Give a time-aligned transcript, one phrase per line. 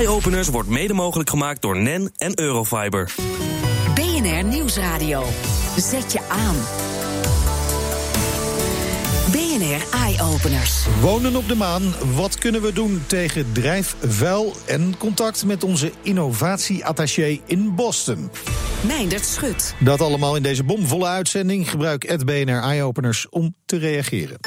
[0.00, 3.14] Eye-openers wordt mede mogelijk gemaakt door NEN en Eurofiber.
[3.94, 5.24] BNR Nieuwsradio.
[5.76, 6.56] Zet je aan.
[9.30, 10.86] BNR Eye-openers.
[11.00, 11.82] Wonen op de maan.
[12.14, 14.52] Wat kunnen we doen tegen drijfvuil?
[14.66, 18.30] En contact met onze innovatieattaché in Boston.
[18.86, 19.74] Meindert Schut.
[19.78, 21.70] Dat allemaal in deze bomvolle uitzending.
[21.70, 24.38] Gebruik het BNR Eye-openers om te reageren.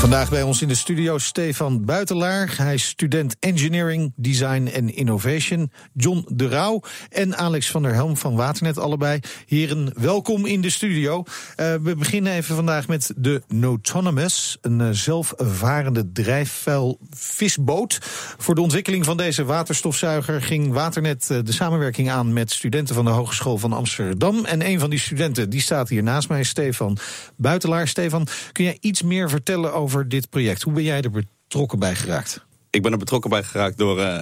[0.00, 2.54] Vandaag bij ons in de studio Stefan Buitelaar.
[2.56, 5.70] Hij is student Engineering, Design en Innovation.
[5.94, 9.20] John de Rauw en Alex van der Helm van Waternet allebei.
[9.46, 11.16] Heren, welkom in de studio.
[11.16, 14.58] Uh, we beginnen even vandaag met de Notonomous.
[14.60, 17.98] Een uh, zelfvarende drijfvuil visboot.
[18.38, 23.04] Voor de ontwikkeling van deze waterstofzuiger ging Waternet uh, de samenwerking aan met studenten van
[23.04, 24.44] de Hogeschool van Amsterdam.
[24.44, 26.98] En een van die studenten die staat hier naast mij, Stefan
[27.36, 27.88] Buitelaar.
[27.88, 30.62] Stefan, kun jij iets meer vertellen over dit project.
[30.62, 32.44] Hoe ben jij er betrokken bij geraakt?
[32.70, 34.18] Ik ben er betrokken bij geraakt door uh,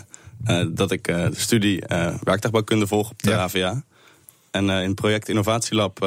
[0.46, 1.83] uh, dat ik uh, de studie
[2.22, 3.38] werktuigbouwkunde volg op de ja.
[3.38, 3.83] AVA.
[4.50, 5.98] En in het project Innovatielab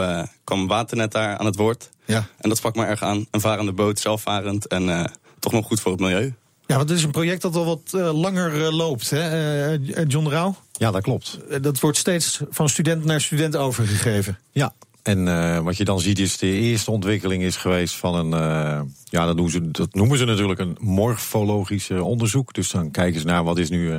[0.44, 1.90] kwam Waternet daar aan het woord.
[2.06, 2.28] Ja.
[2.38, 3.26] En dat sprak me erg aan.
[3.32, 6.34] Een varende boot, zelfvarend en toch nog goed voor het milieu.
[6.66, 9.72] Ja, want het is een project dat al wat langer loopt, hè?
[10.08, 10.56] John Rauw?
[10.72, 11.40] Ja, dat klopt.
[11.62, 14.40] dat wordt steeds van student naar student overgegeven.
[14.52, 14.74] Ja,
[15.04, 18.82] en uh, wat je dan ziet is de eerste ontwikkeling is geweest van een, uh,
[19.04, 22.54] ja, dat noemen, ze, dat noemen ze natuurlijk een morfologisch uh, onderzoek.
[22.54, 23.92] Dus dan kijken ze naar wat is nu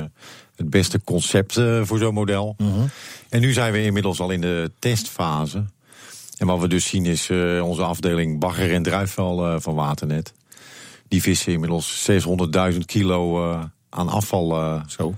[0.55, 2.55] het beste concept voor zo'n model.
[2.57, 2.71] Mhm.
[2.71, 2.83] -huh.
[3.29, 5.65] En nu zijn we inmiddels al in de testfase.
[6.37, 7.29] En wat we dus zien is
[7.61, 10.33] onze afdeling bagger en drijfvuil van Waternet.
[11.07, 12.09] Die vissen inmiddels
[12.71, 13.53] 600.000 kilo
[13.89, 14.81] aan afval.
[14.87, 15.15] Zo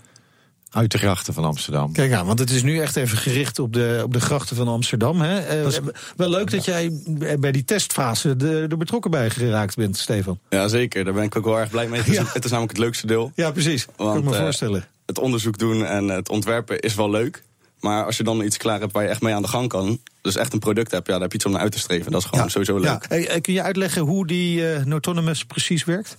[0.75, 1.91] uit de grachten van Amsterdam.
[1.91, 4.67] Kijk aan, want het is nu echt even gericht op de, op de grachten van
[4.67, 5.21] Amsterdam.
[5.21, 5.59] Hè?
[5.59, 5.79] Uh, is,
[6.15, 6.91] wel leuk dat jij
[7.39, 8.35] bij die testfase
[8.69, 10.39] er betrokken bij geraakt bent, Stefan.
[10.49, 11.03] Ja, zeker.
[11.03, 11.99] Daar ben ik ook wel erg blij mee.
[11.99, 12.23] Het is, ja.
[12.33, 13.31] het is namelijk het leukste deel.
[13.35, 13.85] Ja, precies.
[13.95, 14.87] Want, kan ik me uh, voorstellen.
[15.05, 17.43] Het onderzoek doen en het ontwerpen is wel leuk.
[17.79, 20.00] Maar als je dan iets klaar hebt waar je echt mee aan de gang kan...
[20.21, 22.11] dus echt een product hebt, ja, daar heb je iets om naar uit te streven.
[22.11, 22.51] Dat is gewoon ja.
[22.51, 22.85] sowieso leuk.
[22.85, 23.01] Ja.
[23.07, 26.17] Hey, kun je uitleggen hoe die uh, Notonomous precies werkt?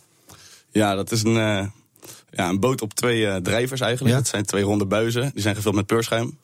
[0.71, 1.73] Ja, dat is een...
[2.37, 4.13] Ja, een boot op twee uh, drijvers eigenlijk.
[4.15, 4.21] Ja?
[4.21, 5.31] Het zijn twee ronde buizen.
[5.33, 6.39] Die zijn gevuld met peurschuim.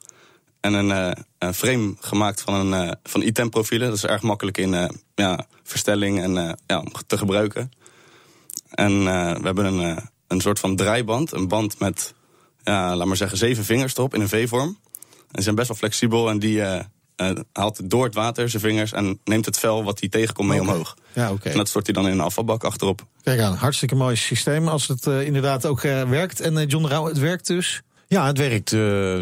[0.60, 3.88] En een, uh, een frame gemaakt van, een, uh, van item profielen.
[3.88, 7.72] Dat is erg makkelijk in ja, verstelling en ja, om te gebruiken.
[8.70, 9.04] En
[9.40, 11.32] we hebben een, een soort van draaiband.
[11.32, 12.14] Een band met,
[12.62, 14.68] ja, laat maar zeggen, zeven vingers erop in een V-vorm.
[14.68, 16.62] En die zijn best wel flexibel en die
[17.52, 20.72] haalt door het water zijn vingers en neemt het vel wat hij tegenkomt mee okay.
[20.72, 20.96] omhoog.
[21.12, 21.52] Ja, okay.
[21.52, 23.06] En dat stort hij dan in een afvalbak achterop.
[23.22, 26.40] Kijk aan, hartstikke mooi systeem als het uh, inderdaad ook uh, werkt.
[26.40, 27.82] En John Rauw, het werkt dus?
[28.12, 28.72] Ja, het werkt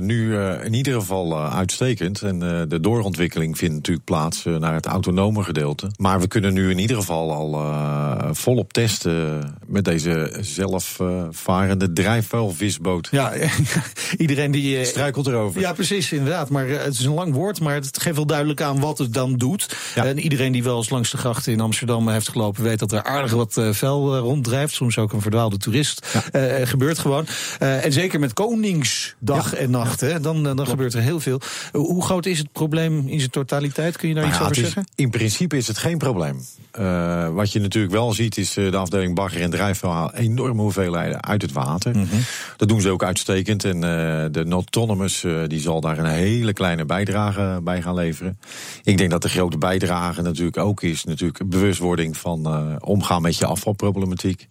[0.00, 2.22] nu in ieder geval uitstekend.
[2.22, 5.90] En de doorontwikkeling vindt natuurlijk plaats naar het autonome gedeelte.
[5.96, 13.08] Maar we kunnen nu in ieder geval al volop testen met deze zelfvarende drijfvuilvisboot.
[13.10, 13.32] Ja,
[14.16, 14.84] iedereen die...
[14.84, 15.60] Struikelt erover.
[15.60, 16.48] Ja, precies, inderdaad.
[16.48, 19.36] Maar het is een lang woord, maar het geeft wel duidelijk aan wat het dan
[19.36, 19.76] doet.
[19.94, 20.04] Ja.
[20.04, 22.62] En iedereen die wel eens langs de grachten in Amsterdam heeft gelopen...
[22.62, 24.74] weet dat er aardig wat vuil ronddrijft.
[24.74, 26.06] Soms ook een verdwaalde toerist.
[26.32, 26.66] Ja.
[26.66, 27.26] gebeurt gewoon.
[27.58, 28.79] en zeker met koning
[29.18, 29.56] dag ja.
[29.56, 30.00] en nacht.
[30.00, 30.20] Hè?
[30.20, 31.40] Dan, dan gebeurt er heel veel.
[31.72, 33.96] Hoe groot is het probleem in zijn totaliteit?
[33.96, 34.92] Kun je daar nou iets ja, over is, zeggen?
[34.94, 36.40] In principe is het geen probleem.
[36.78, 41.22] Uh, wat je natuurlijk wel ziet is uh, de afdeling bagger en drijfvuil enorme hoeveelheden
[41.22, 41.96] uit het water.
[41.96, 42.20] Mm -hmm.
[42.56, 43.64] Dat doen ze ook uitstekend.
[43.64, 43.82] En uh,
[44.30, 48.38] de Notonomous die zal daar een hele kleine bijdrage bij gaan leveren.
[48.82, 53.46] Ik denk dat de grote bijdrage natuurlijk ook is natuurlijk bewustwording van omgaan met je
[53.46, 54.46] afvalproblematiek.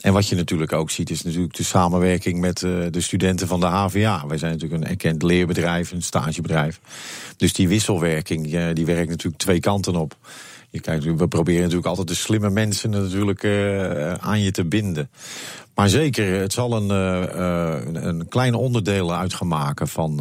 [0.00, 3.60] En wat je natuurlijk ook ziet, is natuurlijk de samenwerking met uh, de studenten van
[3.60, 4.26] de HVA.
[4.26, 6.80] Wij zijn natuurlijk een erkend leerbedrijf, een stagebedrijf.
[7.36, 10.16] Dus die wisselwerking, die werkt natuurlijk twee kanten op.
[10.70, 15.10] Je kijkt, we proberen natuurlijk altijd de slimme mensen natuurlijk uh, aan je te binden.
[15.74, 20.16] Maar zeker, het zal een, een, een klein onderdeel uit gaan maken van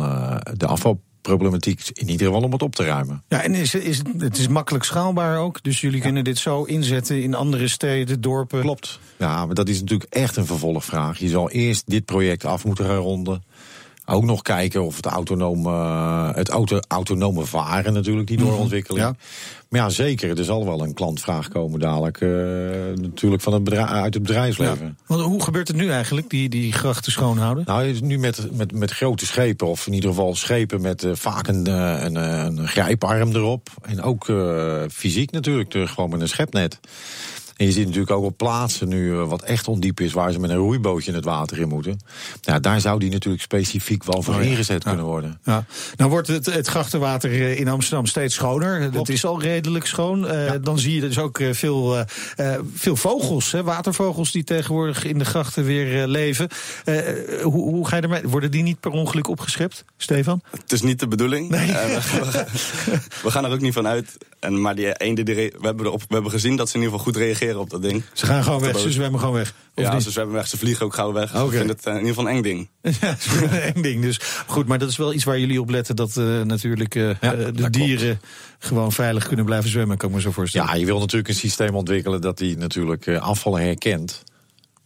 [0.58, 3.24] de afval problematiek in ieder geval om het op te ruimen.
[3.28, 5.64] Ja, en is, is, het is makkelijk schaalbaar ook.
[5.64, 6.04] Dus jullie ja.
[6.04, 8.62] kunnen dit zo inzetten in andere steden, dorpen.
[8.62, 9.00] Klopt.
[9.18, 11.20] Ja, maar dat is natuurlijk echt een vervolgvraag.
[11.20, 13.44] Je zal eerst dit project af moeten gaan ronden.
[14.10, 15.72] Ook nog kijken of het autonome,
[16.34, 19.06] het auto, autonome varen natuurlijk, die doorontwikkeling.
[19.06, 19.16] Ja.
[19.70, 22.22] Maar ja, zeker, er zal wel een klantvraag komen dadelijk.
[22.22, 22.30] Uh,
[22.96, 24.86] natuurlijk van het bedrijf, uit het bedrijfsleven.
[24.86, 24.94] Ja.
[25.08, 27.64] Want hoe gebeurt het nu eigenlijk, die, die grachten schoonhouden?
[27.68, 31.48] Nou, nu met, met, met grote schepen, of in ieder geval schepen met uh, vaak
[31.48, 31.68] een,
[32.06, 33.70] een, een, grijparm erop.
[33.82, 34.32] En ook
[34.92, 36.80] fysiek natuurlijk, gewoon met een schepnet.
[37.60, 40.40] En je ziet natuurlijk ook op plaatsen nu uh, wat echt ondiep is, waar ze
[40.40, 42.00] met een roeibootje het water in moeten.
[42.42, 44.50] Ja, daar zou die natuurlijk specifiek wel voor oh, ja.
[44.50, 44.90] ingezet ja.
[44.90, 45.40] kunnen worden.
[45.44, 45.66] Ja.
[45.98, 48.80] Nou wordt het, het grachtenwater in Amsterdam steeds schoner.
[48.80, 48.94] Klopt.
[48.94, 50.26] Dat is al redelijk schoon.
[50.26, 55.18] Uh, dan zie je dus ook veel, uh, veel vogels, hè, watervogels die tegenwoordig in
[55.18, 56.48] de grachten weer leven.
[57.42, 58.28] hoe, hoe ga je ermee?
[58.28, 60.42] Worden die niet per ongeluk opgeschept, Stefan?
[60.52, 61.50] Het is niet de bedoeling.
[61.50, 61.68] Nee.
[63.24, 64.18] we gaan er ook niet van uit.
[64.40, 66.98] En, maar die eenden, die we, hebben erop, we hebben gezien dat ze in ieder
[66.98, 68.04] geval goed reageren op dat ding.
[68.14, 69.54] Ze gaan gewoon weg, ze zwemmen gewoon weg.
[69.76, 70.04] ja, niet?
[70.04, 71.30] ze zwemmen weg, ze vliegen ook gauw weg.
[71.30, 71.46] Okay.
[71.46, 72.70] Ik vind het uh, in ieder geval een eng ding.
[73.02, 74.02] ja, een eng ding.
[74.02, 75.96] Dus goed, maar dat is wel iets waar jullie op letten.
[75.96, 78.34] Dat uh, natuurlijk uh, ja, de dat dieren klopt.
[78.60, 80.68] gewoon veilig kunnen blijven zwemmen, kan ik me zo voorstellen.
[80.68, 84.24] Ja, je wil natuurlijk een systeem ontwikkelen dat die natuurlijk afvallen herkent.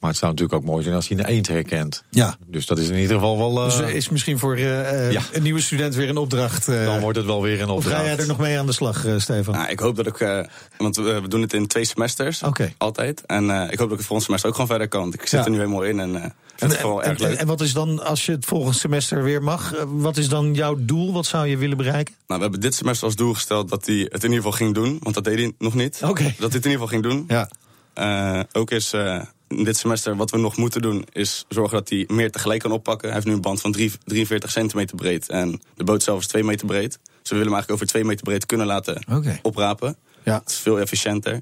[0.04, 2.04] Maar het zou natuurlijk ook mooi zijn als hij een eend herkent.
[2.10, 2.38] Ja.
[2.48, 3.58] Dus dat is in ieder geval wel...
[3.58, 3.78] Uh...
[3.78, 5.22] Dus is misschien voor uh, ja.
[5.32, 6.68] een nieuwe student weer een opdracht.
[6.68, 6.86] Uh...
[6.86, 7.96] Dan wordt het wel weer een opdracht.
[7.96, 9.54] Of ga jij er nog mee aan de slag, Stefan?
[9.54, 10.48] Nou, ik hoop dat ik...
[10.78, 12.44] want we doen het in twee semesters.
[12.44, 12.74] Okay.
[12.78, 13.26] Altijd.
[13.26, 15.14] En ik hoop dat ik het volgende semester ook gewoon verder kan.
[15.14, 15.46] Ik zit ja.
[15.46, 16.16] er nu helemaal in en...
[16.16, 20.18] En, en, en, en, wat is dan, als je het volgende semester weer mag, wat
[20.18, 21.14] is dan jouw doel?
[21.14, 22.14] Wat zou je willen bereiken?
[22.14, 24.74] Nou, we hebben dit semester als doel gesteld dat hij het in ieder geval ging
[24.74, 25.00] doen.
[25.02, 26.00] Want dat deed hij nog niet.
[26.04, 26.36] Okay.
[26.40, 27.24] Dat hij het in ieder geval ging doen.
[27.28, 27.50] Ja.
[27.98, 29.22] Uh, ook is uh,
[29.64, 31.06] dit semester wat we nog moeten doen...
[31.12, 33.06] is zorgen dat hij meer tegelijk kan oppakken.
[33.08, 35.30] Hij heeft nu een band van 3, 43 centimeter breed.
[35.30, 37.00] En de boot zelf is 2 meter breed.
[37.22, 39.40] Dus we willen hem eigenlijk over 2 meter breed kunnen laten okay.
[39.42, 39.96] oprapen.
[40.24, 40.38] Ja.
[40.38, 41.42] Dat is veel efficiënter.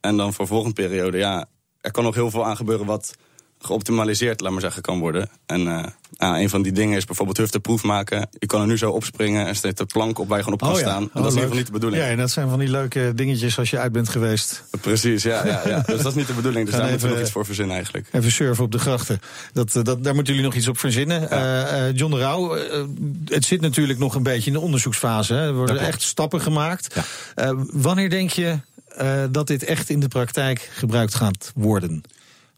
[0.00, 1.46] En dan voor volgende periode, ja...
[1.80, 3.16] er kan nog heel veel aan gebeuren wat
[3.64, 5.28] geoptimaliseerd, laat maar zeggen, kan worden.
[5.46, 5.84] En uh,
[6.16, 8.28] nou, een van die dingen is bijvoorbeeld hufteproef maken.
[8.38, 10.66] Je kan er nu zo opspringen en steekt de plank op waar je gewoon op
[10.66, 10.88] kan oh, ja.
[10.88, 11.02] staan.
[11.02, 12.02] En oh, dat is in ieder geval niet de bedoeling.
[12.02, 14.64] Ja, en dat zijn van die leuke dingetjes als je uit bent geweest.
[14.80, 15.46] Precies, ja.
[15.46, 15.80] ja, ja.
[15.86, 16.64] dus dat is niet de bedoeling.
[16.64, 18.08] Dus Gaan daar moeten we nog iets voor verzinnen eigenlijk.
[18.12, 19.20] Even surfen op de grachten.
[19.52, 21.30] Dat, eh, dat, daar moeten jullie nog iets op verzinnen.
[21.30, 22.84] Eh, eh, John de Rauw, eh,
[23.24, 25.34] het zit natuurlijk nog een beetje in de onderzoeksfase.
[25.34, 25.46] Hè.
[25.46, 26.96] Er worden echt stappen gemaakt.
[27.34, 28.58] Eh, wanneer denk je
[28.96, 32.02] eh, dat dit echt in de praktijk gebruikt gaat worden?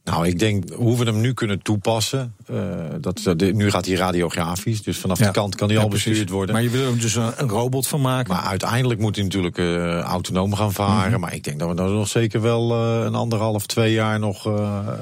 [0.06, 2.34] Nou, ik denk hoe we hem nu kunnen toepassen.
[2.50, 2.60] Uh,
[3.00, 5.26] dat, de, nu gaat hij radiografisch, dus vanaf Ja.
[5.26, 6.08] de kant kan hij Ja, al precies.
[6.08, 6.54] bestuurd worden.
[6.54, 8.34] Maar je wil er dus een, een robot van maken.
[8.34, 11.10] Maar uiteindelijk moet hij natuurlijk uh, autonoom gaan varen.
[11.10, 11.20] Mhm.
[11.20, 14.50] Maar ik denk dat we daar nog zeker wel uh, een anderhalf, twee jaar nog,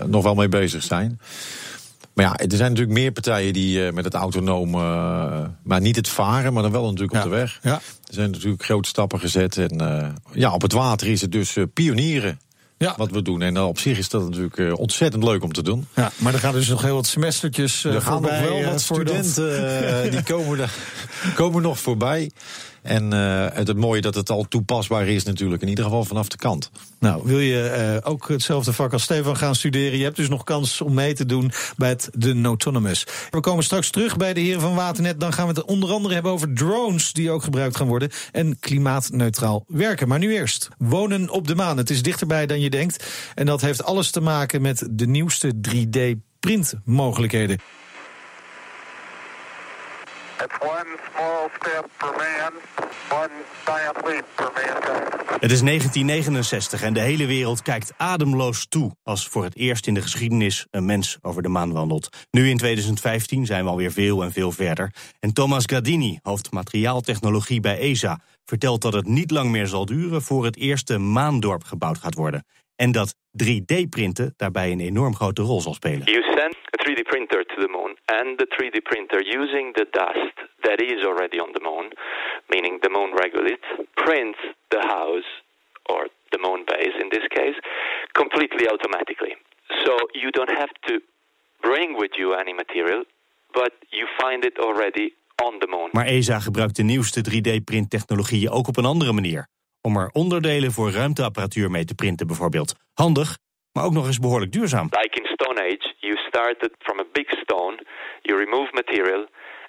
[0.07, 1.21] nog wel mee bezig zijn.
[2.15, 4.71] Maar ja, er zijn natuurlijk meer partijen die met het autonoom,
[5.63, 7.19] maar niet het varen, maar dan wel natuurlijk Ja.
[7.25, 7.59] op de weg.
[7.63, 7.75] Ja.
[7.75, 9.57] Er zijn natuurlijk grote stappen gezet.
[9.57, 9.81] En
[10.33, 12.39] ja, op het water is het dus pionieren
[12.85, 12.95] Ja.
[12.97, 13.43] wat we doen.
[13.43, 15.87] En uh, op zich is dat natuurlijk uh, ontzettend leuk om te doen.
[15.95, 18.71] Ja, maar er gaan dus nog heel wat semestertjes uh, er gaan nog wel eh,
[18.71, 20.71] wat studenten die komen, er,
[21.35, 22.31] komen nog voorbij.
[22.85, 26.37] En uh, het, mooie dat het al toepasbaar is natuurlijk, in ieder geval vanaf de
[26.37, 26.71] kant.
[26.99, 29.99] Nou, wil je eh, ook hetzelfde vak als Stefan gaan studeren?
[29.99, 33.07] Je hebt dus nog kans om mee te doen bij het de Notonomous.
[33.31, 35.21] We komen straks terug bij de heren van Waternet.
[35.21, 38.59] Dan gaan we het onder andere hebben over drones die ook gebruikt gaan worden en
[38.59, 40.09] klimaatneutraal werken.
[40.09, 41.77] Maar nu eerst wonen op de maan.
[41.77, 45.53] Het is dichterbij dan je denkt en dat heeft alles te maken met de nieuwste
[45.69, 46.21] 3D
[55.41, 59.95] Het is 1969 en de hele wereld kijkt ademloos toe als voor het eerst in
[59.95, 62.09] de geschiedenis een mens over de maan wandelt.
[62.31, 64.95] Nu in 2015 zijn we alweer veel en veel verder.
[65.21, 70.23] En Thomas Gadini, hoofd materiaaltechnologie bij ESA, vertelt dat het niet lang meer zal duren
[70.23, 72.45] voor het eerste maandorp gebouwd gaat worden.
[72.77, 76.05] En dat 3D-printen daarbij een enorm grote rol zal spelen.
[76.05, 80.35] You send a 3D printer to the moon, and the 3D printer, using the dust
[80.61, 81.87] that is already on the moon,
[82.49, 84.39] meaning the moon regolith, prints
[84.69, 85.31] the house,
[85.83, 87.59] or the moon base in this case,
[88.13, 89.37] completely automatically.
[89.85, 89.93] So
[90.23, 90.95] you don't have to
[91.61, 93.05] bring with you any material,
[93.53, 95.89] but you find it already on the moon.
[95.93, 99.49] Maar ESA gebruikt de nieuwste 3D-printtechnologieën ook op een andere manier.
[99.89, 102.75] Om er onderdelen voor ruimteapparatuur mee te printen bijvoorbeeld.
[102.95, 103.39] Handig,
[103.73, 104.89] maar ook nog eens behoorlijk duurzaam.
[105.03, 107.77] Like in Stone Age, you started from a big stone,
[108.23, 109.23] you remove material,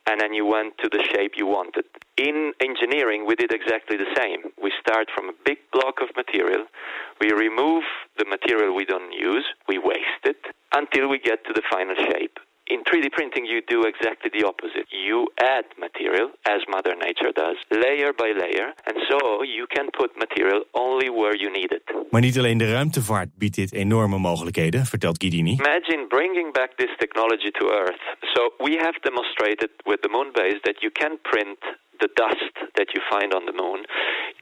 [0.04, 1.86] and then you went to the shape you wanted.
[2.14, 4.42] In engineering, we did exactly the same.
[4.66, 6.64] We start from a big block of material,
[7.22, 7.86] we remove
[8.20, 10.42] the material we don't use, we waste it,
[10.80, 12.38] until we get to the final shape.
[12.68, 14.86] In 3D printing, you do exactly the opposite.
[14.90, 20.10] You add material, as Mother Nature does, layer by layer, and so you can put
[20.18, 21.84] material only where you need it.
[22.10, 25.52] Maar niet alleen de ruimtevaart biedt dit enorme mogelijkheden, vertelt Guidini.
[25.52, 28.04] Imagine bringing back this technology to Earth.
[28.34, 31.60] So we have demonstrated with the moon base that you can print
[32.00, 33.86] the dust that you find on the moon.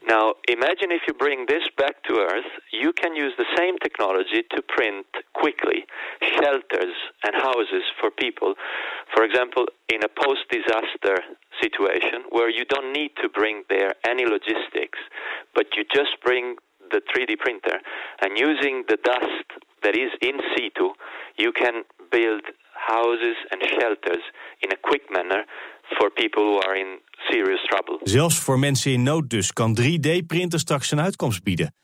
[0.06, 4.42] Now, imagine if you bring this back to Earth, you can use the same technology
[4.50, 5.86] to print quickly
[6.36, 6.94] shelters
[7.24, 8.54] and houses for people.
[9.14, 11.22] For example, in a post disaster
[11.60, 14.98] situation where you don't need to bring there any logistics,
[15.54, 16.56] but you just bring
[16.90, 17.78] the 3D printer
[18.20, 19.48] and using the dust
[19.82, 20.90] that is in situ,
[21.36, 22.42] you can build
[22.74, 24.22] houses and shelters
[24.62, 25.44] in a quick manner
[25.88, 27.98] for people who are in serious trouble.
[28.02, 31.74] Zelfs voor mensen in nood dus kan 3D-printen straks een uitkomst bieden.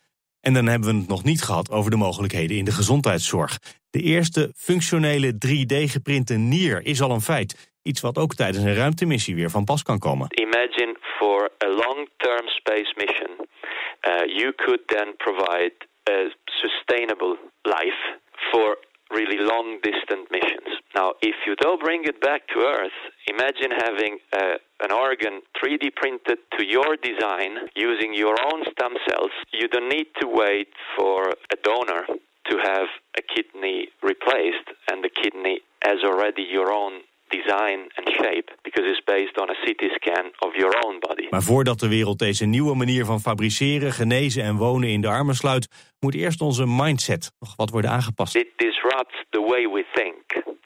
[0.41, 3.59] En dan hebben we het nog niet gehad over de mogelijkheden in de gezondheidszorg.
[3.91, 7.73] De eerste functionele 3D-geprinte nier is al een feit.
[7.83, 10.27] Iets wat ook tijdens een ruimtemissie weer van pas kan komen.
[10.31, 15.75] Imagine for a long-term space mission, uh, you could then provide
[16.11, 18.19] a sustainable life
[18.51, 18.79] for
[19.11, 20.71] really long-distant missions.
[20.95, 25.95] Now, if you don't bring it back to Earth, imagine having uh, an organ 3D
[25.95, 29.31] printed to your design using your own stem cells.
[29.53, 32.07] You don't need to wait for a donor
[32.51, 38.49] to have a kidney replaced, and the kidney has already your own design and shape
[38.65, 41.27] because it's based on a CT scan of your own body.
[41.31, 45.35] Maar voordat de wereld deze nieuwe manier van fabriceren, genezen en wonen in de armen
[45.35, 45.69] sluit,
[46.01, 48.35] moet eerst onze mindset nog wat worden aangepast.
[48.35, 48.49] It
[48.81, 50.17] disrupts the way we think,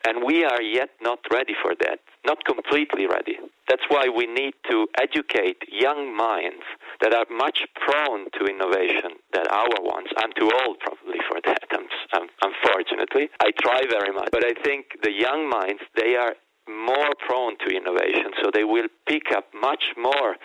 [0.06, 1.98] and we are yet not ready for that.
[2.26, 3.36] Not completely ready.
[3.68, 6.64] That's why we need to educate young minds
[7.00, 10.08] that are much prone to innovation than our ones.
[10.16, 11.64] I'm too old probably for that,
[12.16, 13.28] um, unfortunately.
[13.40, 14.28] I try very much.
[14.32, 16.34] But I think the young minds, they are
[16.68, 20.36] more prone to innovation, so they will pick up much more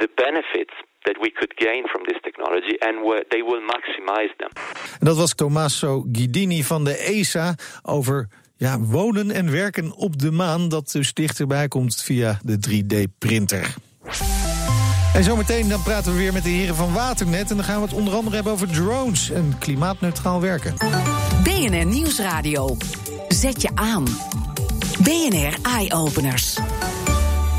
[0.00, 2.94] the benefits that we could gain from this technology and
[3.28, 4.50] they will maximize them.
[5.00, 10.30] En dat was Tommaso Guidini van de ESA over ja, wonen en werken op de
[10.30, 13.74] maan, dat dus dichterbij komt via de 3D-printer.
[15.14, 17.50] En zometeen dan praten we weer met de heren van Waternet.
[17.50, 20.74] En dan gaan we het onder andere hebben over drones en klimaatneutraal werken.
[21.42, 22.76] BNR Nieuwsradio.
[23.28, 24.04] Zet je aan.
[25.02, 26.58] BNR Eye Openers.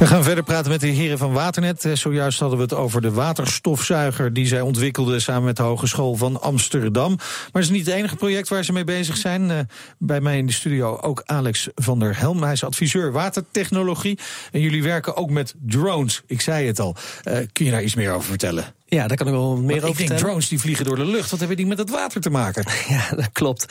[0.01, 1.85] We gaan verder praten met de heren van Waternet.
[1.85, 6.15] Eh, zojuist hadden we het over de waterstofzuiger die zij ontwikkelden samen met de Hogeschool
[6.15, 7.15] van Amsterdam.
[7.15, 9.51] Maar het is niet het enige project waar ze mee bezig zijn.
[9.51, 9.59] Eh,
[9.97, 12.43] bij mij in de studio ook Alex van der Helm.
[12.43, 14.19] Hij is adviseur watertechnologie.
[14.51, 16.21] En jullie werken ook met drones.
[16.27, 16.95] Ik zei het al.
[17.23, 18.73] Uh, kun je daar iets meer over vertellen?
[18.95, 21.29] Ja, daar kan ik wel meer over Ik denk drones die vliegen door de lucht.
[21.29, 22.65] Wat hebben die met het water te maken?
[22.89, 23.65] Ja, dat klopt.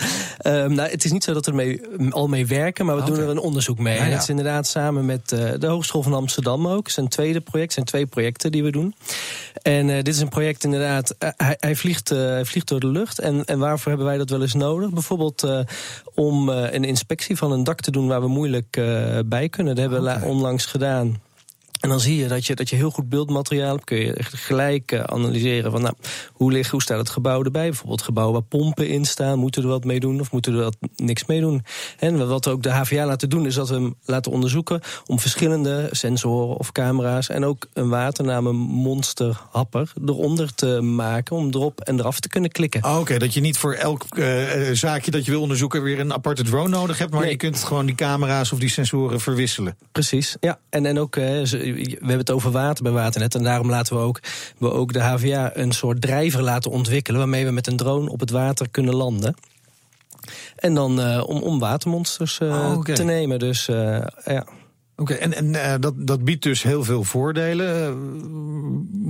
[0.46, 3.02] Um, nou, het is niet zo dat we er mee, al mee werken, maar we
[3.02, 3.14] okay.
[3.14, 3.96] doen er een onderzoek mee.
[3.96, 4.10] Ja, ja.
[4.10, 6.78] Het is inderdaad samen met uh, de Hogeschool van Amsterdam ook.
[6.78, 7.72] Het is een tweede project.
[7.72, 8.94] Zijn twee projecten die we doen.
[9.62, 12.86] En uh, dit is een project inderdaad, uh, hij, hij, vliegt, hij vliegt door de
[12.86, 13.18] lucht.
[13.18, 14.90] En, en waarvoor hebben wij dat wel eens nodig?
[14.90, 15.64] Bijvoorbeeld
[16.14, 18.80] om een inspectie van een dak te doen waar we moeilijk
[19.26, 19.74] bij kunnen.
[19.74, 20.28] Dat hebben we okay.
[20.28, 21.20] onlangs gedaan.
[21.80, 23.84] En dan zie je dat je, dat je heel goed beeldmateriaal hebt.
[23.84, 25.94] Kun je echt gelijk uh, analyseren van nou,
[26.32, 27.68] hoe, ligt, hoe staat het gebouw erbij.
[27.68, 29.38] Bijvoorbeeld gebouwen waar pompen in staan.
[29.38, 31.64] Moeten we er wat mee doen of moeten we er wat, niks mee doen?
[31.98, 34.80] En wat ook de HVA laten doen is dat we hem laten onderzoeken...
[35.06, 41.36] om verschillende sensoren of camera's en ook een watername monsterhapper eronder te maken...
[41.36, 42.84] om erop en eraf te kunnen klikken.
[42.84, 45.82] Oh, Oké, okay, dat je niet voor elk uh, zaakje dat je wil onderzoeken...
[45.82, 47.10] weer een aparte drone nodig hebt...
[47.10, 47.30] maar nee.
[47.30, 49.76] je kunt gewoon die camera's of die sensoren verwisselen.
[49.92, 50.58] Precies, ja.
[50.70, 51.16] En, en ook...
[51.16, 53.34] Uh, we hebben het over water bij Waternet.
[53.34, 54.20] En daarom laten we ook,
[54.58, 57.20] we ook de HVA een soort drijver laten ontwikkelen.
[57.20, 59.34] waarmee we met een drone op het water kunnen landen.
[60.56, 62.94] En dan uh, om, om watermonsters uh, oh, okay.
[62.94, 63.38] te nemen.
[63.38, 63.76] Dus uh,
[64.24, 64.46] ja.
[64.96, 67.96] Oké, okay, en, en dat, dat biedt dus heel veel voordelen.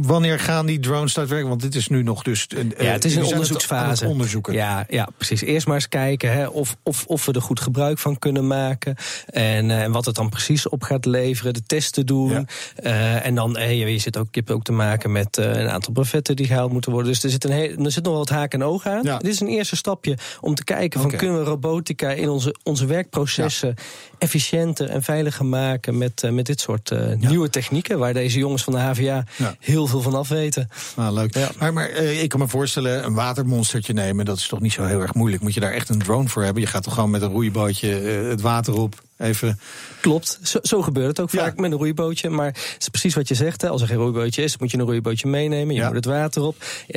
[0.02, 1.60] Wanneer gaan die drones daadwerkelijk?
[1.60, 2.46] Want dit is nu nog dus.
[2.48, 4.06] Een, ja, het is een onderzoeksfase.
[4.06, 4.52] onderzoeken.
[4.52, 5.40] Ja, ja, precies.
[5.40, 8.96] Eerst maar eens kijken hè, of, of, of we er goed gebruik van kunnen maken.
[9.26, 11.54] En uh, wat het dan precies op gaat leveren.
[11.54, 12.46] De testen doen.
[12.82, 13.20] Ja.
[13.20, 16.36] en dan, hey, je, zit ook, je hebt ook te maken met een aantal brevetten
[16.36, 17.12] die gehaald moeten worden.
[17.12, 19.02] Dus er zit, een heel, er zit nog wel wat haken en ogen aan.
[19.02, 19.18] Ja.
[19.18, 22.86] Dit is een eerste stapje om te kijken: van kunnen we robotica in onze, onze
[22.86, 23.82] werkprocessen ja.
[24.18, 28.72] efficiënter en veiliger maken met, uh, met dit soort nieuwe technieken, waar deze jongens van
[28.72, 29.24] de HVA
[29.58, 30.68] heel veel van af weten.
[30.96, 31.34] Ah, leuk.
[31.34, 31.50] Ja.
[31.58, 34.84] Maar, maar uh, ik kan me voorstellen, een watermonstertje nemen, dat is toch niet zo
[34.84, 35.42] heel erg moeilijk.
[35.42, 36.62] Moet je daar echt een drone voor hebben?
[36.62, 37.88] Je gaat toch gewoon met een roeibootje
[38.28, 39.02] het water op?
[39.20, 39.58] Even.
[40.00, 42.30] Klopt, zo, zo gebeurt het ook vaak met een roeibootje.
[42.30, 43.62] Maar het is precies wat je zegt.
[43.62, 43.68] Hè.
[43.68, 45.74] Als er geen roeibootje is, moet je een roeibootje meenemen.
[45.74, 46.56] Je moet het water op.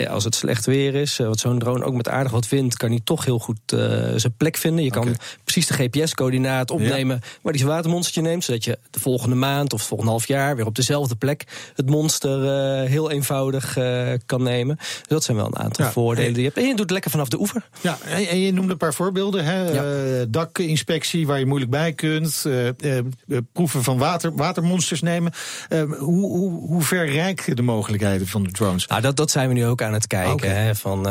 [0.10, 3.02] Als het slecht weer is, wat zo'n drone ook met aardig wat wind, kan hij
[3.04, 3.80] toch heel goed uh,
[4.16, 4.84] zijn plek vinden.
[4.84, 5.16] Je kan okay.
[5.44, 8.44] precies de GPS-coördinaat opnemen waar hij zijn watermonstertje neemt.
[8.44, 11.44] Zodat je de volgende maand of het volgende half jaar weer op dezelfde plek
[11.76, 14.76] het monster uh, heel eenvoudig uh, kan nemen.
[14.76, 16.58] Dus dat zijn wel een aantal voordelen die je hebt.
[16.58, 17.70] En je doet het lekker vanaf de oever.
[17.82, 19.46] Ja, en je noemde een paar voorbeelden.
[19.46, 20.30] Hè?
[20.30, 22.13] dakinspectie waar je moeilijk bij kunt.
[22.22, 25.34] Uh, uh, proeven van water, watermonsters nemen.
[25.70, 28.88] Hoe, hoe, hoe ver reiken de mogelijkheden van de drones?
[28.88, 30.34] Nou, dat, dat zijn we nu ook aan het kijken.
[30.34, 30.50] Okay.
[30.50, 31.04] Hè, van,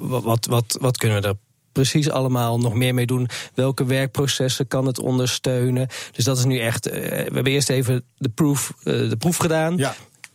[0.00, 1.34] wat, wat, wat kunnen we er
[1.72, 3.28] precies allemaal nog meer mee doen?
[3.54, 5.88] Welke werkprocessen kan het ondersteunen?
[6.12, 6.84] Dus dat is nu echt.
[6.84, 9.76] we hebben eerst even de, proef, de proef gedaan.
[9.76, 9.94] Ja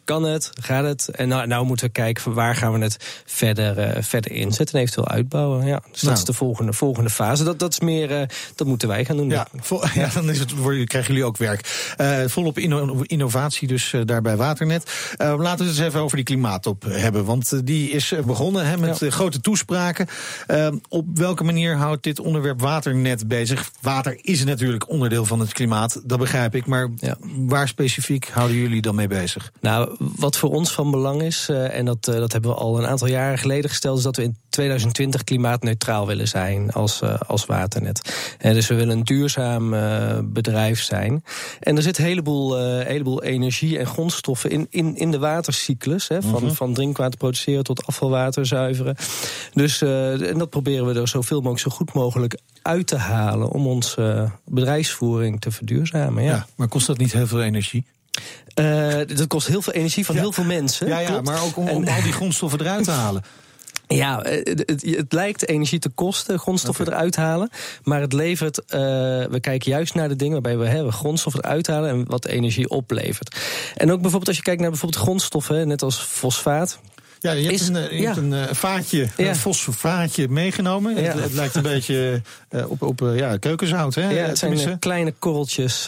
[0.10, 1.08] kan het, gaat het?
[1.10, 4.76] En nou, nou moeten we kijken van waar gaan we het verder, uh, verder inzetten
[4.76, 5.66] en eventueel uitbouwen.
[5.66, 6.08] Ja, dus Nou.
[6.14, 7.44] dat is de volgende, volgende fase.
[7.44, 8.22] Dat, dat is meer, uh,
[8.56, 9.30] dat moeten wij gaan doen.
[9.30, 9.48] Ja,
[10.14, 11.94] dan is het, voor- krijgen jullie ook werk.
[11.98, 15.14] Eh, volop inno- innovatie dus eh, daar bij Waternet.
[15.18, 17.26] Eh, laten we het eens even over die klimaattop hebben.
[17.26, 19.06] Want eh, die is eh, begonnen hè, met Ja.
[19.06, 20.08] eh, grote toespraken.
[20.48, 23.72] Eh, op welke manier houdt dit onderwerp Waternet bezig?
[23.82, 26.66] Water is natuurlijk onderdeel van het klimaat, dat begrijp ik.
[26.66, 27.16] Maar Ja.
[27.38, 29.52] waar specifiek houden jullie dan mee bezig?
[29.62, 32.80] Nou, wat voor ons van belang is, eh, en dat, eh, dat hebben we al
[32.80, 37.20] een aantal jaren geleden gesteld, is dat we in 2020 klimaatneutraal willen zijn als, eh,
[37.28, 38.14] als waternet.
[38.38, 39.70] En dus we willen een duurzaam
[40.34, 41.24] bedrijf zijn.
[41.60, 46.08] En er zit een heleboel, heleboel energie en grondstoffen in, in, in de watercyclus.
[46.08, 48.96] Hè, van, van drinkwater produceren tot afvalwater zuiveren.
[49.54, 53.68] Dus en dat proberen we er zoveel mogelijk, zo goed mogelijk uit te halen om
[53.68, 56.24] onze bedrijfsvoering te verduurzamen.
[56.24, 56.32] Ja.
[56.32, 56.46] Ja.
[56.56, 57.86] maar kost dat niet heel veel energie?
[58.54, 60.22] Eh, dat kost heel veel energie van Ja.
[60.22, 60.88] heel veel mensen.
[60.88, 61.26] Ja, ja klopt.
[61.26, 63.24] maar ook om, En- al die grondstoffen eruit te halen.
[63.88, 67.50] Ja, eh, het, het, het lijkt energie te kosten, grondstoffen eruit halen.
[67.84, 68.80] Maar het levert, eh,
[69.30, 72.70] we kijken juist naar de dingen waarbij we hebben grondstoffen eruit halen en wat energie
[72.70, 73.36] oplevert.
[73.76, 76.80] En ook bijvoorbeeld als je kijkt naar bijvoorbeeld grondstoffen, net als fosfaat.
[77.20, 78.14] Ja, je hebt Is- een, je ja.
[78.14, 79.30] hebt een vaatje, Ja.
[79.30, 80.96] een fosfaatje meegenomen.
[80.96, 81.02] Ja.
[81.02, 82.22] Het, het lijkt een beetje
[82.68, 83.96] op, op ja, keukenzout.
[83.96, 84.10] Hè?
[84.10, 85.88] Ja, het zijn kleine korreltjes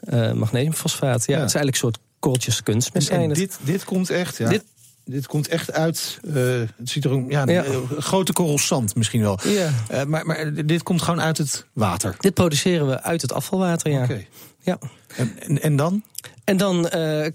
[0.00, 1.26] eh, magnesiumfosfaat.
[1.26, 1.40] Ja, Ja.
[1.40, 3.08] Het is eigenlijk een soort korreltjes kunstmest.
[3.08, 4.36] En zijn dit, dit komt echt.
[4.36, 4.64] Ja, dit,
[5.04, 6.18] Dit- komt echt uit.
[6.26, 7.24] eh, het ziet er.
[7.28, 7.64] Ja, Ja.
[7.98, 9.38] grote korrels zand misschien wel.
[9.44, 9.70] Ja.
[9.88, 12.14] Eh, maar, maar dit komt gewoon uit het water.
[12.18, 14.02] Dit produceren we uit het afvalwater, ja.
[14.02, 14.24] Oké.
[14.60, 14.78] ja.
[15.16, 16.02] En, en, en dan?
[16.50, 16.84] En dan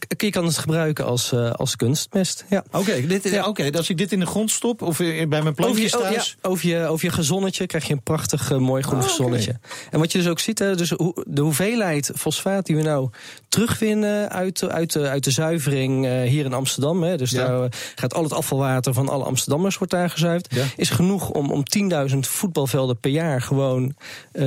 [0.08, 2.46] k- je kan het gebruiken als, eh, als kunstmest.
[2.50, 2.64] Ja.
[2.72, 3.46] Oké, dit- Ja.
[3.48, 5.98] oké, als ik dit in de grond stop of eh, bij mijn Over plantjes je,
[5.98, 6.38] oh, thuis.
[6.42, 9.08] ja, over, je, over je gezonnetje krijg je een prachtig mooi groen oké.
[9.08, 9.60] gezonnetje.
[9.92, 13.10] En wat je dus ook ziet, hè, dus hoe- de hoeveelheid fosfaat die we nou
[13.50, 17.04] terugwinnen uit, de- uit, de, uit de zuivering hier in Amsterdam.
[17.04, 17.48] Hè, dus Ja.
[17.48, 20.56] daar gaat al het afvalwater van alle Amsterdammers wordt daar gezuiverd.
[20.76, 23.96] Is genoeg om, om 10.000 voetbalvelden per jaar gewoon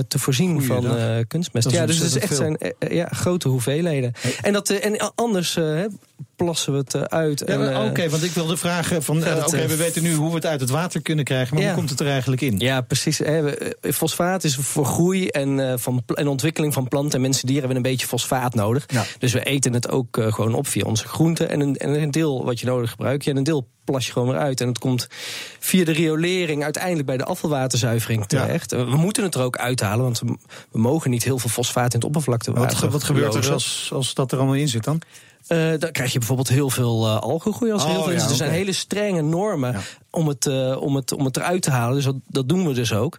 [0.08, 1.26] te voorzien van Goeiedag.
[1.26, 1.70] kunstmest.
[1.70, 2.58] Ja, dus het is echt zijn
[2.90, 4.12] ja, grote hoeveelheden.
[4.42, 5.84] En, dat, eh, en anders eh,
[6.45, 7.42] plassen we het eh, uit.
[7.47, 10.35] Ja, eh, Oké, want ik wilde vragen van, eh, oké, we weten nu hoe we
[10.35, 11.68] het uit het water kunnen krijgen, maar Ja.
[11.68, 12.59] hoe komt het er eigenlijk in?
[12.59, 13.18] Ja, precies.
[13.18, 13.52] Hè.
[13.80, 17.91] Fosfaat is voor groei en, van, en ontwikkeling van planten en mensen dieren hebben een
[17.91, 18.84] beetje fosfaat nodig.
[18.86, 19.04] Ja.
[19.19, 21.49] Dus we eten het ook gewoon op via onze groenten.
[21.49, 24.12] En een, en een deel wat je nodig gebruikt je en een deel plas je
[24.12, 24.60] gewoon weer uit.
[24.60, 25.06] En het komt
[25.58, 28.71] via de riolering uiteindelijk bij de afvalwaterzuivering terecht.
[28.71, 30.23] We moeten het er ook uithalen, want
[30.71, 32.80] we, mogen niet heel veel fosfaat in het oppervlaktewater.
[32.80, 35.00] Wat, wat gebeurt er als, als dat er allemaal in zit dan?
[35.46, 38.28] Eh, dan krijg je bijvoorbeeld heel veel eh algengroei als er Oh, heel veel ja,
[38.28, 39.80] Er zijn hele strenge normen Ja.
[40.10, 41.94] om, het, eh, om, het, om het eruit te halen.
[41.94, 43.16] Dus dat, dat doen we dus ook.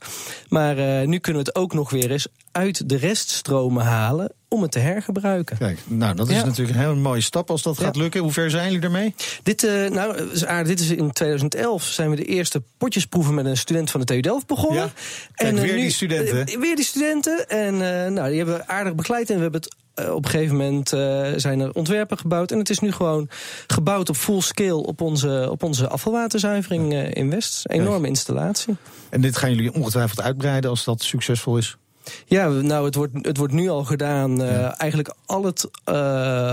[0.50, 0.76] Maar
[1.08, 4.80] nu kunnen we het ook nog weer eens uit de reststromen halen om het te
[4.80, 5.58] hergebruiken.
[5.58, 6.46] Kijk, nou, dat is Ja.
[6.46, 8.22] natuurlijk een hele mooie stap als dat gaat lukken.
[8.22, 9.16] Hoe ver zijn jullie ermee?
[9.44, 10.68] Dit, nou, is aardig.
[10.68, 14.20] dit is in 2011 zijn we de eerste potjesproeven met een student van de TU
[14.20, 14.92] Delft begonnen.
[15.36, 16.60] Kijk, eh, weer die studenten.
[16.60, 17.50] weer die studenten.
[17.50, 17.78] En
[18.14, 19.30] nou, die hebben we aardig begeleid.
[19.30, 19.76] En we hebben het
[20.14, 22.52] op een gegeven moment eh, zijn er ontwerpen gebouwd.
[22.52, 23.30] En het is nu gewoon
[23.68, 27.64] gebouwd op full scale op onze, op onze afvalwaterzuivering eh, in West.
[27.70, 28.76] Enorme installatie.
[29.10, 31.78] En dit gaan jullie ongetwijfeld uitbreiden als dat succesvol is.
[32.26, 34.42] Ja, nou, het wordt, het wordt nu al gedaan.
[34.42, 35.94] eh, Eigenlijk al het, eh,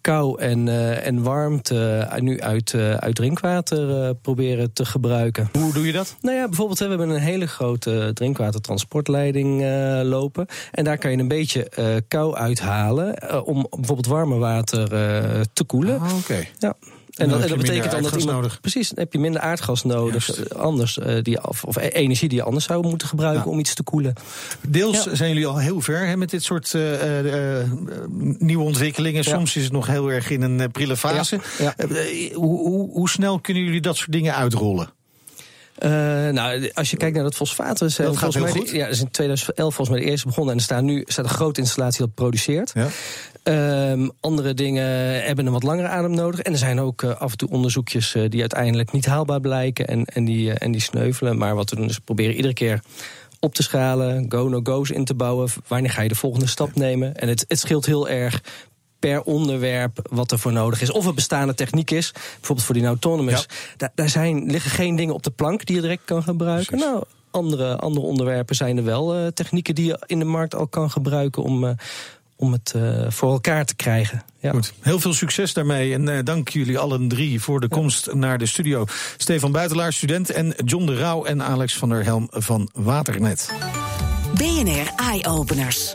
[0.00, 0.68] kou en,
[1.02, 5.48] en warmte nu uit, uit drinkwater proberen te gebruiken.
[5.52, 6.16] Hoe doe je dat?
[6.20, 9.62] Nou ja, bijvoorbeeld we hebben een hele grote drinkwatertransportleiding
[10.02, 10.46] lopen.
[10.70, 14.88] En daar kan je een beetje kou uithalen om bijvoorbeeld warme water
[15.52, 16.00] te koelen.
[16.00, 16.46] Ah, Oké.
[16.58, 16.76] Ja.
[17.20, 18.30] En, dan dat, betekent dan dat iemand.
[18.36, 18.60] nodig.
[18.60, 20.26] Precies, dan heb je minder aardgas nodig.
[20.26, 20.40] Juist.
[20.42, 23.50] eh, Anders, eh, die, of, of energie die je anders zou moeten gebruiken Ja.
[23.50, 24.12] om iets te koelen.
[24.68, 25.14] Deels Ja.
[25.14, 26.82] zijn jullie al heel ver hè, met dit soort eh,
[28.38, 29.22] nieuwe ontwikkelingen.
[29.24, 29.30] Ja.
[29.30, 31.38] Soms is het nog heel erg in een prille fase.
[31.58, 31.74] Ja.
[32.34, 34.90] Hoe, hoe, hoe snel kunnen jullie dat soort dingen uitrollen?
[35.78, 35.90] Eh,
[36.28, 38.70] nou, als je kijkt naar dat fosfaat, Dat gaat volgens heel mij goed.
[38.70, 40.52] ja, dat is in 2011 volgens mij de eerste begonnen.
[40.52, 42.70] En er staat nu staat een grote installatie dat produceert.
[42.74, 42.88] Ja.
[43.42, 44.84] Ehm, andere dingen
[45.24, 46.40] hebben een wat langere adem nodig.
[46.40, 49.86] En er zijn ook eh, af en toe onderzoekjes eh, die uiteindelijk niet haalbaar blijken
[49.86, 51.38] en, en, die, eh, en die sneuvelen.
[51.38, 52.82] Maar wat we doen is proberen iedere keer
[53.38, 55.48] op te schalen, go-no-go's in te bouwen.
[55.66, 57.16] Wanneer ga je de volgende stap nemen?
[57.16, 58.42] En het, het scheelt heel erg
[58.98, 60.90] per onderwerp wat er voor nodig is.
[60.90, 63.46] Of het bestaande techniek is, bijvoorbeeld voor die autonomous.
[63.76, 66.78] Daar, daar zijn, liggen geen dingen op de plank die je direct kan gebruiken.
[66.78, 70.90] Nou, andere, andere onderwerpen zijn er wel technieken die je in de markt al kan
[70.90, 71.76] gebruiken om,
[72.40, 74.22] om het eh, voor elkaar te krijgen.
[74.38, 74.50] Ja.
[74.50, 75.94] Goed, heel veel succes daarmee.
[75.94, 78.84] En eh, dank jullie allen drie voor de komst naar de studio.
[79.16, 83.52] Stefan Buitelaar, student, en John de Rauw en Alex van der Helm van Waternet.
[84.34, 85.94] BNR Eye Openers.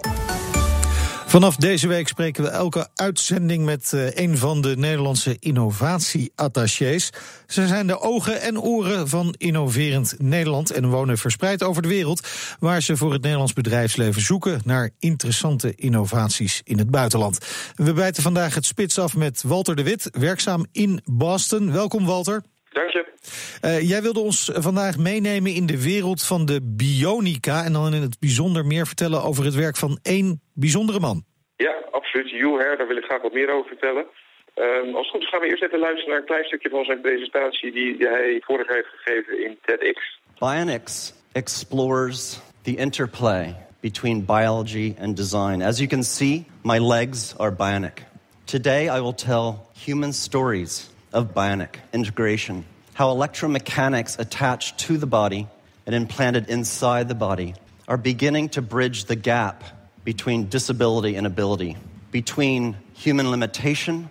[1.35, 7.09] Vanaf deze week spreken we elke uitzending met eh, een van de Nederlandse innovatieattachés.
[7.47, 12.27] Ze zijn de ogen en oren van innoverend Nederland en wonen verspreid over de wereld,
[12.59, 17.39] waar ze voor het Nederlands bedrijfsleven zoeken naar interessante innovaties in het buitenland.
[17.75, 21.71] We bijten vandaag het spits af met Walter de Wit, werkzaam in Boston.
[21.71, 22.43] Welkom Walter.
[22.69, 23.14] Dank je.
[23.61, 28.01] Eh, jij wilde ons vandaag meenemen in de wereld van de bionica en dan in
[28.01, 31.23] het bijzonder meer vertellen over het werk van één bijzondere man.
[31.55, 32.31] Ja, absoluut.
[32.31, 34.05] Hugh Her, daar wil ik graag wat meer over vertellen.
[34.53, 36.85] Ehm, als het goed is gaan we eerst even luisteren naar een klein stukje van
[36.85, 40.19] zijn presentatie die hij vorig heeft gegeven in TEDx.
[40.39, 45.61] Bionics explores the interplay between biology and design.
[45.61, 48.05] As you can see, my legs are bionic.
[48.45, 55.47] Today, I will tell human stories of bionic integration, how electromechanics attached to the body
[55.85, 57.53] and implanted inside the body
[57.89, 59.63] are beginning to bridge the gap
[60.05, 61.75] between disability and ability,
[62.11, 64.09] between human limitation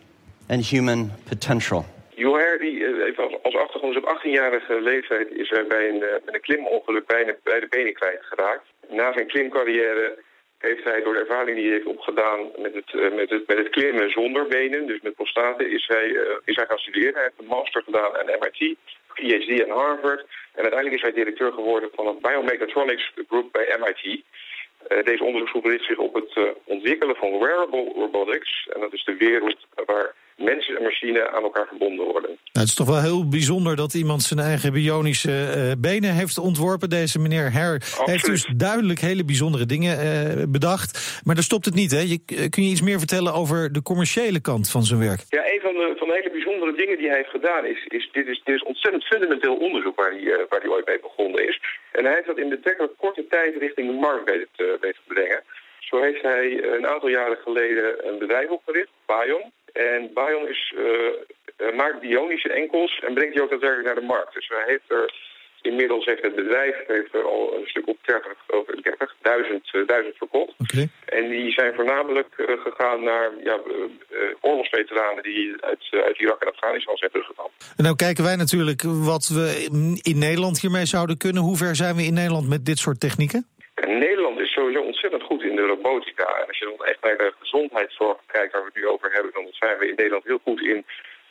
[0.50, 1.86] and human potential.
[2.14, 6.34] Hugh Her, die, eh, als, achtergrond, op 18-jarige leeftijd is hij bij een, eh, met
[6.34, 8.64] een klimongeluk bijna beide benen kwijtgeraakt.
[8.90, 10.18] Na zijn klimcarrière
[10.64, 13.58] heeft hij door de ervaring die hij heeft opgedaan met het, eh, met het, met
[13.58, 17.14] het klimmen zonder benen, dus met prostaten, is hij, eh, is hij gaan studeren.
[17.14, 18.76] Hij heeft een master gedaan aan MIT,
[19.14, 20.20] PhD aan Harvard.
[20.54, 24.22] En uiteindelijk is hij directeur geworden van een biomechatronics group bij MIT.
[24.88, 28.68] Eh, deze onderzoeksgroep richt zich op het ontwikkelen van wearable robotics.
[28.72, 32.30] En dat is de wereld waar mensen en machine aan elkaar verbonden worden.
[32.54, 36.38] Nou, het is toch wel heel bijzonder dat iemand zijn eigen bionische eh, benen heeft
[36.38, 36.88] ontworpen.
[36.90, 41.20] Deze meneer Her heeft dus duidelijk hele bijzondere dingen eh, bedacht.
[41.24, 42.00] Maar daar stopt het niet, hè?
[42.12, 45.20] Je, eh, kun je iets meer vertellen over de commerciële kant van zijn werk?
[45.28, 47.84] Ja, een van de, van de hele bijzondere dingen die hij heeft gedaan is...
[47.88, 51.48] is, dit, is dit is ontzettend fundamenteel onderzoek waar hij, waar hij ooit mee begonnen
[51.48, 51.60] is.
[51.92, 55.14] En hij heeft dat in betrekkelijk korte tijd richting de markt weten te, weten te
[55.14, 55.42] brengen.
[55.78, 59.52] Zo heeft hij een aantal jaren geleden een bedrijf opgericht, Bion.
[59.74, 64.12] En Bion is, eh, eh, maakt bionische enkels en brengt die ook daadwerkelijk naar de
[64.14, 64.34] markt.
[64.34, 65.14] Dus hij heeft er
[65.70, 70.16] inmiddels heeft het bedrijf heeft er al een stuk op 30, over 30.000 eh, duizend
[70.16, 70.54] verkocht.
[70.58, 70.88] Oké.
[71.04, 73.58] En die zijn voornamelijk eh, gegaan naar ja,
[74.40, 77.50] oorlogsveteranen die uit, uit Irak en Afghanistan zijn teruggegaan.
[77.76, 79.46] En nou kijken wij natuurlijk wat we
[80.02, 81.42] in Nederland hiermee zouden kunnen.
[81.42, 83.46] Hoe ver zijn we in Nederland met dit soort technieken?
[83.74, 84.40] En Nederland
[85.84, 86.26] robotica.
[86.40, 89.32] En als je dan echt naar de gezondheidszorg kijkt waar we het nu over hebben,
[89.32, 90.84] dan zijn we in Nederland heel goed in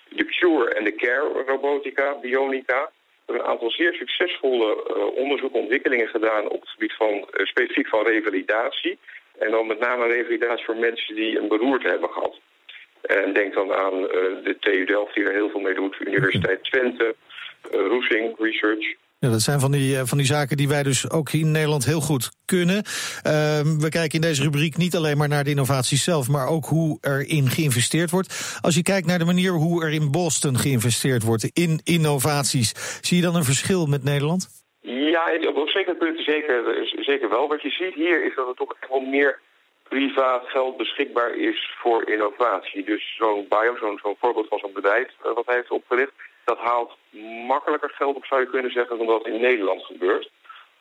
[0.09, 2.81] de cure en de care robotica, bionica.
[2.83, 4.69] We hebben een aantal zeer succesvolle
[5.15, 8.97] onderzoeken en ontwikkelingen gedaan op het gebied van uh, specifiek van revalidatie.
[9.39, 12.39] En dan met name revalidatie voor mensen die een beroerte hebben gehad.
[13.01, 14.09] En denk dan aan uh,
[14.43, 17.15] de TU Delft die er heel veel mee doet, Universiteit Twente,
[17.71, 18.95] Roesing Research.
[19.23, 21.99] Ja, dat zijn van die, van die zaken die wij dus ook in Nederland heel
[21.99, 22.75] goed kunnen.
[22.75, 22.83] Uh,
[23.83, 26.97] we kijken in deze rubriek niet alleen maar naar de innovaties zelf, maar ook hoe
[27.01, 28.59] erin geïnvesteerd wordt.
[28.61, 32.69] Als je kijkt naar de manier hoe er in Boston geïnvesteerd wordt in innovaties,
[33.01, 34.41] zie je dan een verschil met Nederland?
[34.81, 36.55] Ja, op zekere punten zeker,
[36.99, 37.47] zeker wel.
[37.47, 39.39] Wat je ziet hier is dat er toch echt wel meer
[39.89, 42.83] privaat geld beschikbaar is voor innovatie.
[42.83, 46.13] Dus zo'n bio, zo'n zo voorbeeld van zo'n bedrijf uh, wat hij heeft opgericht,
[46.63, 46.97] haalt
[47.47, 50.29] makkelijker geld op, zou je kunnen zeggen, dan dat in Nederland gebeurt.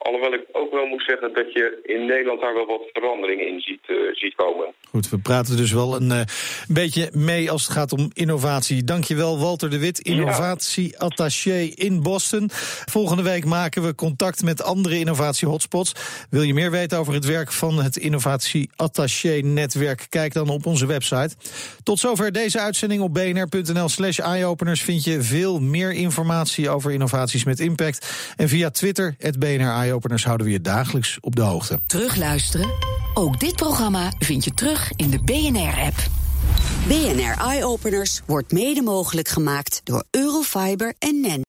[0.03, 3.61] Alhoewel ik ook wel moet zeggen dat je in Nederland daar wel wat veranderingen in
[3.61, 4.75] ziet, uh, ziet komen.
[4.89, 6.21] Goed, we praten dus wel een uh,
[6.69, 8.85] beetje mee als het gaat om innovatie.
[8.85, 12.51] Dankjewel Walter de Wit, innovatieattaché in Boston.
[12.85, 15.93] Volgende week maken we contact met andere innovatie-hotspots.
[16.31, 20.07] Wil je meer weten over het werk van het innovatie-attaché-netwerk?
[20.09, 21.37] Kijk dan op onze website.
[21.83, 27.45] Tot zover deze uitzending op bnr.nl slash eyeopeners vind je veel meer informatie over innovaties
[27.45, 28.33] met impact.
[28.37, 31.79] En via Twitter, het BNR Eyeopeners, houden we je dagelijks op de hoogte.
[31.87, 32.71] Terugluisteren?
[33.15, 35.97] Ook dit programma vind je terug in de BNR-app.
[36.87, 41.41] BNR Eyeopeners wordt mede mogelijk gemaakt door Eurofiber en NEN.